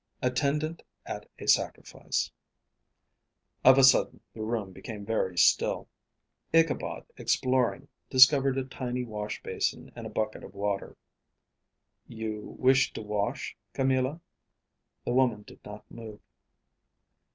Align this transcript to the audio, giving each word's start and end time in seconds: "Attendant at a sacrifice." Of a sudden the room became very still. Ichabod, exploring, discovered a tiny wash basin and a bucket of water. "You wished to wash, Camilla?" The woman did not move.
"Attendant 0.23 0.81
at 1.05 1.29
a 1.37 1.47
sacrifice." 1.47 2.31
Of 3.63 3.77
a 3.77 3.83
sudden 3.83 4.19
the 4.33 4.41
room 4.41 4.71
became 4.73 5.05
very 5.05 5.37
still. 5.37 5.87
Ichabod, 6.51 7.05
exploring, 7.17 7.87
discovered 8.09 8.57
a 8.57 8.65
tiny 8.65 9.03
wash 9.03 9.43
basin 9.43 9.91
and 9.95 10.07
a 10.07 10.09
bucket 10.09 10.43
of 10.43 10.55
water. 10.55 10.97
"You 12.07 12.55
wished 12.57 12.95
to 12.95 13.03
wash, 13.03 13.55
Camilla?" 13.73 14.21
The 15.05 15.13
woman 15.13 15.43
did 15.43 15.63
not 15.63 15.85
move. 15.91 16.19